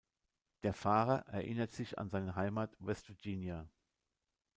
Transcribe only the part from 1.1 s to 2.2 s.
erinnert sich an